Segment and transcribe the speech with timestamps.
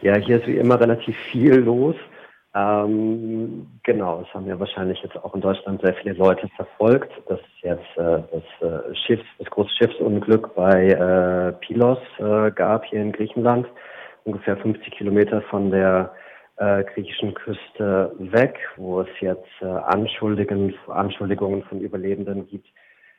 [0.00, 1.96] Ja, hier ist wie immer relativ viel los.
[2.54, 7.40] Ähm, genau, es haben ja wahrscheinlich jetzt auch in Deutschland sehr viele Leute verfolgt, dass
[7.62, 13.12] jetzt äh, das äh, Schiff, das große Schiffsunglück bei äh, Pilos äh, gab hier in
[13.12, 13.66] Griechenland,
[14.24, 16.12] ungefähr 50 Kilometer von der
[16.56, 22.68] äh, griechischen Küste weg, wo es jetzt äh, Anschuldigungen, Anschuldigungen von Überlebenden gibt,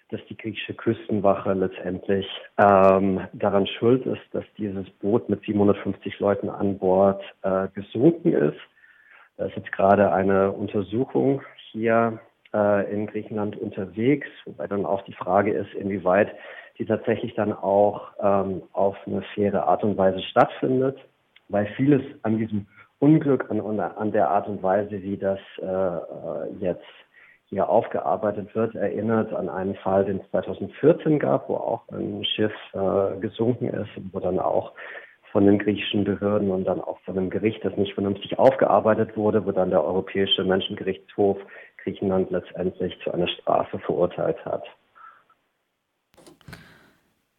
[0.10, 2.28] dass die griechische Küstenwache letztendlich
[2.58, 8.60] ähm, daran schuld ist, dass dieses Boot mit 750 Leuten an Bord äh, gesunken ist.
[9.38, 11.42] Da ist jetzt gerade eine Untersuchung
[11.72, 12.20] hier
[12.54, 16.36] äh, in Griechenland unterwegs, wobei dann auch die Frage ist, inwieweit
[16.80, 20.98] die tatsächlich dann auch ähm, auf eine faire Art und Weise stattfindet,
[21.50, 22.66] weil vieles an diesem
[23.00, 26.84] Unglück, an, an der Art und Weise, wie das äh, jetzt
[27.50, 32.54] hier aufgearbeitet wird, erinnert an einen Fall, den es 2014 gab, wo auch ein Schiff
[32.74, 34.74] äh, gesunken ist, wo dann auch
[35.32, 39.46] von den griechischen Behörden und dann auch von dem Gericht, das nicht vernünftig aufgearbeitet wurde,
[39.46, 41.38] wo dann der Europäische Menschengerichtshof
[41.84, 44.64] Griechenland letztendlich zu einer Strafe verurteilt hat.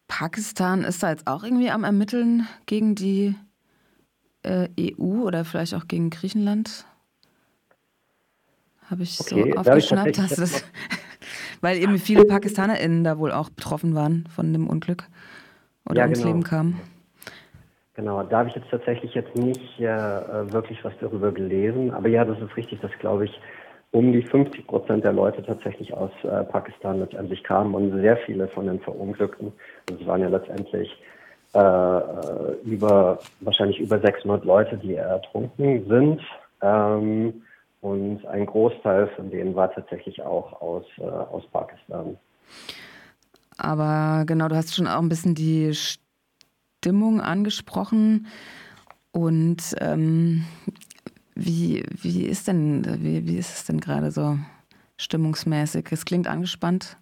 [0.07, 3.35] Pakistan ist da jetzt auch irgendwie am Ermitteln gegen die
[4.43, 6.85] äh, EU oder vielleicht auch gegen Griechenland?
[8.91, 10.65] Habe ich okay, so aufgeschnappt, dass es,
[11.61, 15.05] weil eben viele PakistanerInnen da wohl auch betroffen waren von dem Unglück
[15.89, 16.29] oder ja, ums genau.
[16.29, 16.81] Leben kamen.
[17.93, 19.85] Genau, da habe ich jetzt tatsächlich jetzt nicht äh,
[20.51, 23.39] wirklich was darüber gelesen, aber ja, das ist richtig, dass glaube ich
[23.91, 28.47] um die 50 Prozent der Leute tatsächlich aus äh, Pakistan letztendlich kamen und sehr viele
[28.49, 29.53] von den Verunglückten,
[29.89, 30.89] also es waren ja letztendlich
[31.53, 36.21] äh, äh über wahrscheinlich über 600 Leute, die ertrunken sind.
[36.61, 37.41] Ähm,
[37.81, 42.17] und ein Großteil von denen war tatsächlich auch aus, äh, aus Pakistan.
[43.57, 48.27] Aber genau, du hast schon auch ein bisschen die Stimmung angesprochen.
[49.11, 50.45] Und ähm,
[51.35, 54.37] wie, wie ist denn, wie, wie ist es denn gerade so
[54.97, 55.87] stimmungsmäßig?
[55.91, 56.97] Es klingt angespannt.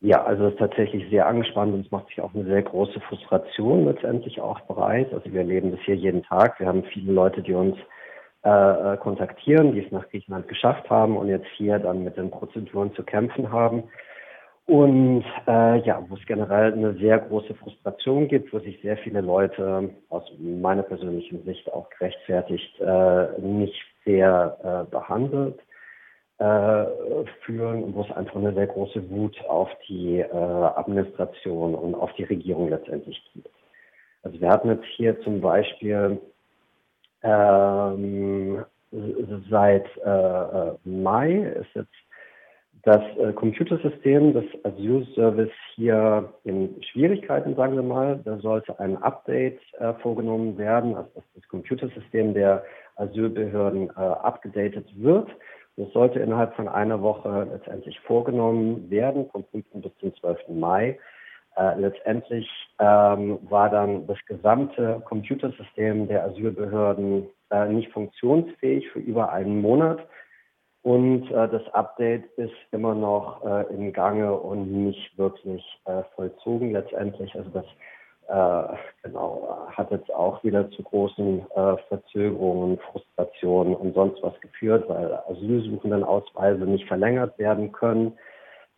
[0.00, 3.00] Ja, also es ist tatsächlich sehr angespannt und es macht sich auch eine sehr große
[3.08, 5.12] Frustration letztendlich auch bereit.
[5.12, 6.60] Also wir erleben das hier jeden Tag.
[6.60, 7.76] Wir haben viele Leute, die uns
[8.46, 12.30] äh, äh, kontaktieren, die es nach Griechenland geschafft haben und jetzt hier dann mit den
[12.30, 13.82] Prozeduren zu kämpfen haben.
[14.66, 19.20] Und äh, ja, wo es generell eine sehr große Frustration gibt, wo sich sehr viele
[19.20, 25.58] Leute aus meiner persönlichen Sicht auch gerechtfertigt äh, nicht fair äh, behandelt
[26.38, 26.84] äh,
[27.44, 32.12] fühlen und wo es einfach eine sehr große Wut auf die äh, Administration und auf
[32.12, 33.50] die Regierung letztendlich gibt.
[34.22, 36.20] Also wir hatten jetzt hier zum Beispiel
[37.22, 38.64] ähm,
[39.50, 41.90] seit äh, äh, Mai ist jetzt
[42.86, 48.20] das äh, Computersystem des Asylservice hier in Schwierigkeiten, sagen wir mal.
[48.24, 54.86] Da sollte ein Update äh, vorgenommen werden, also dass das Computersystem der Asylbehörden äh, abgedatet
[54.96, 55.28] wird.
[55.76, 59.64] Das sollte innerhalb von einer Woche letztendlich vorgenommen werden, vom 5.
[59.74, 60.48] bis zum 12.
[60.48, 60.98] Mai.
[61.56, 69.32] Äh, letztendlich ähm, war dann das gesamte Computersystem der Asylbehörden äh, nicht funktionsfähig für über
[69.32, 70.06] einen Monat.
[70.82, 76.72] Und äh, das Update ist immer noch äh, im Gange und nicht wirklich äh, vollzogen
[76.72, 77.34] letztendlich.
[77.34, 77.64] Also das
[79.04, 81.46] genau hat jetzt auch wieder zu großen
[81.86, 88.18] Verzögerungen, Frustrationen und sonst was geführt, weil Asylsuchendenausweise nicht verlängert werden können,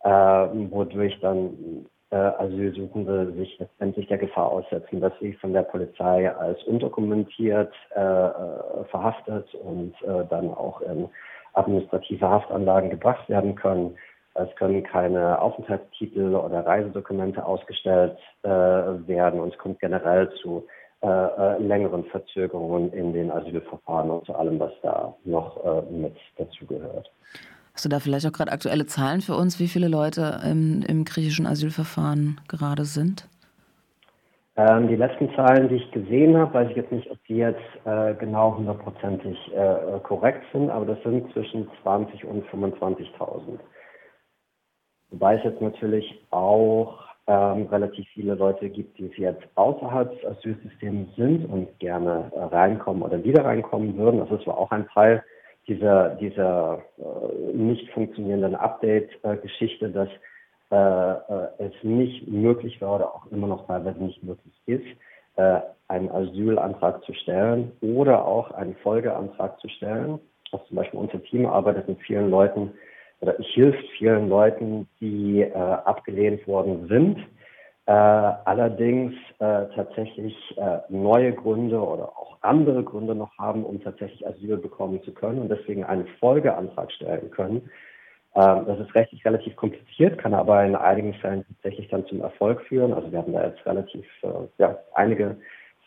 [0.03, 6.61] wodurch dann äh, Asylsuchende sich letztendlich der Gefahr aussetzen, dass sie von der Polizei als
[6.63, 11.09] unterkommentiert äh, äh, verhaftet und äh, dann auch in
[11.53, 13.97] administrative Haftanlagen gebracht werden können.
[14.35, 20.65] Es können keine Aufenthaltstitel oder Reisedokumente ausgestellt äh, werden und es kommt generell zu
[21.01, 26.15] äh, äh, längeren Verzögerungen in den Asylverfahren und zu allem, was da noch äh, mit
[26.37, 27.09] dazugehört.
[27.79, 31.05] Hast du da vielleicht auch gerade aktuelle Zahlen für uns, wie viele Leute im, im
[31.05, 33.29] griechischen Asylverfahren gerade sind?
[34.57, 37.63] Ähm, die letzten Zahlen, die ich gesehen habe, weiß ich jetzt nicht, ob die jetzt
[37.85, 43.59] äh, genau hundertprozentig äh, korrekt sind, aber das sind zwischen 20 und 25.000.
[45.11, 50.25] Wobei es jetzt natürlich auch ähm, relativ viele Leute gibt, die es jetzt außerhalb des
[50.25, 54.19] Asylsystems sind und gerne äh, reinkommen oder wieder reinkommen würden.
[54.19, 55.23] Das ist zwar auch ein Teil
[55.69, 60.09] dieser, dieser äh, nicht funktionierenden Update-Geschichte, dass
[60.71, 64.85] äh, äh, es nicht möglich war oder auch immer noch teilweise nicht möglich ist,
[65.37, 70.19] äh, einen Asylantrag zu stellen oder auch einen Folgeantrag zu stellen.
[70.51, 72.71] Also zum Beispiel unser Team arbeitet mit vielen Leuten
[73.21, 77.17] oder hilft vielen Leuten, die äh, abgelehnt worden sind,
[77.89, 84.27] äh, allerdings äh, tatsächlich äh, neue Gründe oder auch andere Gründe noch haben, um tatsächlich
[84.27, 87.67] Asyl bekommen zu können und deswegen einen Folgeantrag stellen können.
[88.35, 92.61] Ähm, das ist rechtlich relativ kompliziert, kann aber in einigen Fällen tatsächlich dann zum Erfolg
[92.67, 92.93] führen.
[92.93, 94.27] Also wir haben da jetzt relativ äh,
[94.59, 95.37] ja, einige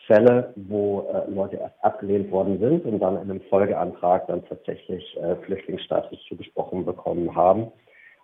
[0.05, 5.17] Fälle, wo äh, Leute erst abgelehnt worden sind und dann in einem Folgeantrag dann tatsächlich
[5.21, 7.71] äh, Flüchtlingsstatus zugesprochen bekommen haben.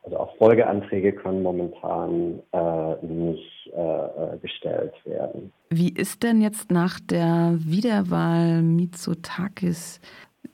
[0.09, 5.53] Also auch Folgeanträge können momentan äh, nicht äh, äh, gestellt werden.
[5.69, 10.01] Wie ist denn jetzt nach der Wiederwahl Mitsotakis,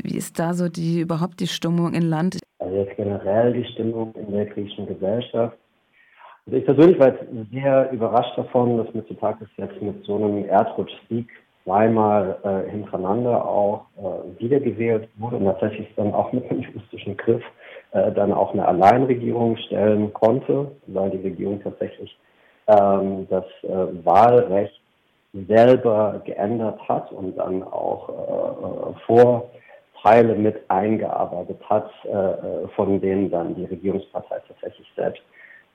[0.04, 2.38] wie ist da so die überhaupt die Stimmung im Land?
[2.60, 5.58] Also jetzt generell die Stimmung in der griechischen Gesellschaft.
[6.46, 7.24] Also ich persönlich war jetzt
[7.54, 11.30] sehr überrascht davon, dass Mitsotakis jetzt mit so einem Erdrutschsieg
[11.64, 17.44] zweimal äh, hintereinander auch äh, wiedergewählt wurde und tatsächlich dann auch mit einem juristischen Griff
[17.96, 22.18] äh, dann auch eine Alleinregierung stellen konnte, weil die Regierung tatsächlich
[22.68, 24.82] ähm, das äh, Wahlrecht
[25.48, 29.44] selber geändert hat und dann auch äh, äh
[30.04, 35.22] Vorteile mit eingearbeitet hat, äh, äh, von denen dann die Regierungspartei tatsächlich selbst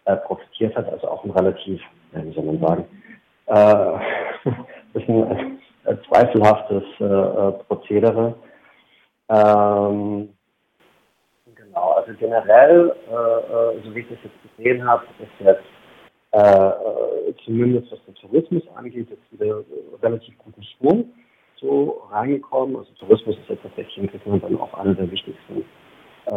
[0.05, 0.93] äh, profitiert hat.
[0.93, 1.81] Also auch ein relativ,
[2.13, 2.85] wie soll man sagen,
[3.47, 4.51] äh,
[4.93, 8.35] bisschen äh, zweifelhaftes äh, Prozedere.
[9.31, 10.31] Ähm,
[12.11, 15.63] also generell, äh, so wie ich das jetzt gesehen habe, ist jetzt
[16.33, 19.63] äh, zumindest was den Tourismus angeht, jetzt wieder
[20.03, 21.13] relativ guten Schwung
[21.57, 22.77] so reingekommen.
[22.77, 25.65] Also Tourismus ist jetzt tatsächlich in Griechenland dann auch eine der wichtigsten
[26.27, 26.31] äh,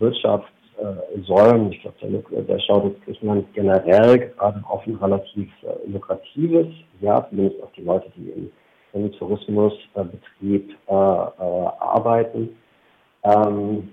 [0.00, 1.70] Wirtschafts- äh, Säulen.
[1.70, 6.66] Ich glaube, der, der schaut jetzt Griechenland generell gerade auf ein relativ äh, lukratives,
[7.00, 8.50] ja, zumindest auf die Leute, die im,
[8.92, 12.56] im Tourismusbetrieb äh, äh, arbeiten.
[13.22, 13.92] Ähm,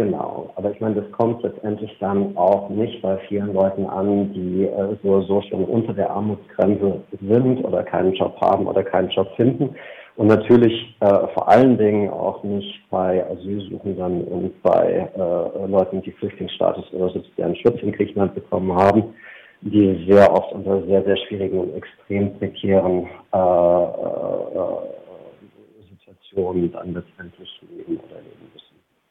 [0.00, 4.64] genau, aber ich meine, das kommt letztendlich dann auch nicht bei vielen Leuten an, die
[4.64, 9.28] äh, so, so schon unter der Armutsgrenze sind oder keinen Job haben oder keinen Job
[9.36, 9.76] finden.
[10.16, 16.12] Und natürlich äh, vor allen Dingen auch nicht bei Asylsuchenden und bei äh, Leuten, die
[16.12, 19.14] Flüchtlingsstatus oder sozialen Schutz in Griechenland bekommen haben,
[19.60, 24.80] die sehr oft unter sehr, sehr schwierigen und extrem prekären äh, äh,
[25.90, 27.60] Situationen dann letztendlich